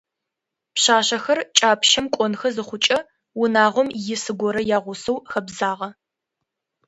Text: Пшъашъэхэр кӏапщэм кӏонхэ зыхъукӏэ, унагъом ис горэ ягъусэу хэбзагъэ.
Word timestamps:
Пшъашъэхэр 0.73 1.39
кӏапщэм 1.57 2.05
кӏонхэ 2.13 2.49
зыхъукӏэ, 2.55 2.99
унагъом 3.41 3.89
ис 4.13 4.23
горэ 4.39 4.61
ягъусэу 4.77 5.17
хэбзагъэ. 5.31 5.89